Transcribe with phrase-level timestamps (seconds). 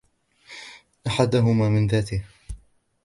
[1.07, 2.23] أَحَدُهُمَا مِنْ ذَاتِهِ